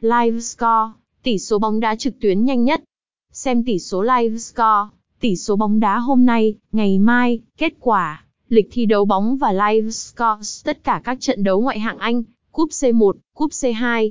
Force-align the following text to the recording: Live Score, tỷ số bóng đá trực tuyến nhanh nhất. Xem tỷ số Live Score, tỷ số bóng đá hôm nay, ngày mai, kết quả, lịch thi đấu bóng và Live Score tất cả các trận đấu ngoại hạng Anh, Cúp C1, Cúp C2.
Live 0.00 0.40
Score, 0.40 0.92
tỷ 1.22 1.38
số 1.38 1.58
bóng 1.58 1.80
đá 1.80 1.94
trực 1.94 2.20
tuyến 2.20 2.44
nhanh 2.44 2.64
nhất. 2.64 2.82
Xem 3.32 3.64
tỷ 3.64 3.78
số 3.78 4.02
Live 4.02 4.38
Score, 4.38 4.96
tỷ 5.20 5.36
số 5.36 5.56
bóng 5.56 5.80
đá 5.80 5.98
hôm 5.98 6.26
nay, 6.26 6.54
ngày 6.72 6.98
mai, 6.98 7.40
kết 7.58 7.72
quả, 7.80 8.24
lịch 8.48 8.68
thi 8.72 8.86
đấu 8.86 9.04
bóng 9.04 9.36
và 9.36 9.52
Live 9.52 9.90
Score 9.90 10.62
tất 10.64 10.84
cả 10.84 11.00
các 11.04 11.20
trận 11.20 11.44
đấu 11.44 11.60
ngoại 11.60 11.80
hạng 11.80 11.98
Anh, 11.98 12.22
Cúp 12.52 12.70
C1, 12.70 13.12
Cúp 13.34 13.50
C2. 13.50 14.10